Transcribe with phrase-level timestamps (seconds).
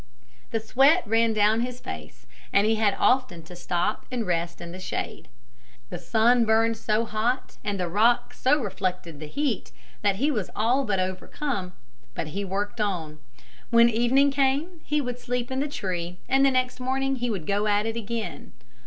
[0.49, 4.71] The sweat ran down his face and he had often to stop and rest in
[4.71, 5.27] the shade.
[5.91, 10.49] The sun burned so hot and the rock so reflected the heat that he was
[10.55, 11.73] all but overcome.
[12.15, 13.19] But he worked on.
[13.69, 17.67] When evening came, he would sleep in the tree and next morning he would go
[17.67, 18.53] at it again.